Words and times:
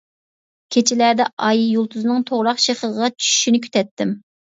كېچىلەردە 0.75 1.27
ئاي، 1.49 1.63
يۇلتۇزنىڭ 1.75 2.27
توغراق 2.33 2.67
شېخىغا 2.67 3.15
چۈشۈشىنى 3.15 3.65
كۈتەتتىم. 3.71 4.21